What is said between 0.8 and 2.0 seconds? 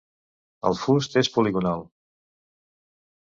fust és poligonal.